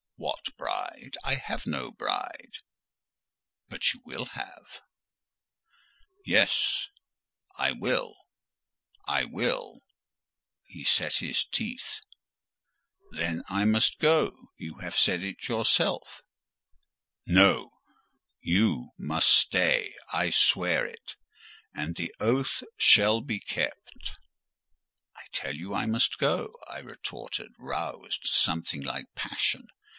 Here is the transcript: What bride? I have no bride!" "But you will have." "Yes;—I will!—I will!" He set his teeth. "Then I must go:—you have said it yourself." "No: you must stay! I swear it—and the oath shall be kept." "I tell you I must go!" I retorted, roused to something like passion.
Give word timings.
What 0.17 0.55
bride? 0.55 1.15
I 1.23 1.35
have 1.35 1.65
no 1.65 1.91
bride!" 1.91 2.57
"But 3.69 3.91
you 3.93 4.01
will 4.05 4.25
have." 4.33 4.81
"Yes;—I 6.25 7.71
will!—I 7.71 9.25
will!" 9.25 9.81
He 10.65 10.83
set 10.83 11.17
his 11.17 11.43
teeth. 11.45 12.01
"Then 13.11 13.43
I 13.49 13.65
must 13.65 13.97
go:—you 13.99 14.79
have 14.79 14.95
said 14.95 15.23
it 15.23 15.47
yourself." 15.47 16.21
"No: 17.25 17.71
you 18.41 18.89
must 18.99 19.27
stay! 19.29 19.95
I 20.13 20.29
swear 20.31 20.85
it—and 20.85 21.95
the 21.95 22.13
oath 22.19 22.63
shall 22.77 23.21
be 23.21 23.39
kept." 23.39 24.19
"I 25.15 25.25
tell 25.31 25.55
you 25.55 25.73
I 25.73 25.87
must 25.87 26.19
go!" 26.19 26.53
I 26.67 26.79
retorted, 26.79 27.53
roused 27.57 28.21
to 28.23 28.27
something 28.33 28.81
like 28.81 29.05
passion. 29.15 29.67